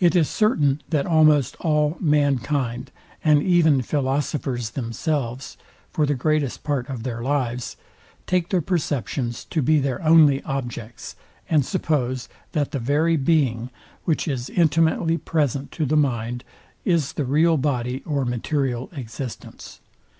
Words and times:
It 0.00 0.16
is 0.16 0.28
certain, 0.28 0.82
that 0.90 1.06
almost 1.06 1.54
all 1.60 1.96
mankind, 2.00 2.90
and 3.22 3.40
even 3.40 3.82
philosophers 3.82 4.70
themselves, 4.70 5.56
for 5.92 6.06
the 6.06 6.16
greatest 6.16 6.64
part 6.64 6.90
of 6.90 7.04
their 7.04 7.22
lives, 7.22 7.76
take 8.26 8.48
their 8.48 8.60
perceptions 8.60 9.44
to 9.44 9.62
be 9.62 9.78
their 9.78 10.02
only 10.02 10.42
objects, 10.42 11.14
and 11.48 11.64
suppose, 11.64 12.28
that 12.50 12.72
the 12.72 12.80
very 12.80 13.16
being, 13.16 13.70
which 14.02 14.26
is 14.26 14.50
intimately 14.50 15.16
present 15.16 15.70
to 15.70 15.86
the 15.86 15.96
mind, 15.96 16.42
is 16.84 17.12
the 17.12 17.24
real 17.24 17.56
body 17.56 18.02
or 18.04 18.24
material 18.24 18.90
existence. 18.96 19.78